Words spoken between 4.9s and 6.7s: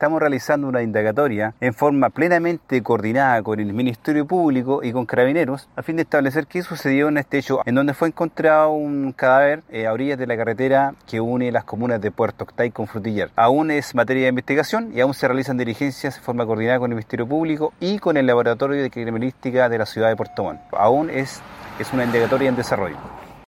con Carabineros a fin de establecer qué